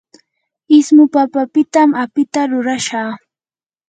ismu 0.77 1.03
papapitam 1.13 1.89
apita 2.03 2.41
rurashaa. 2.49 3.11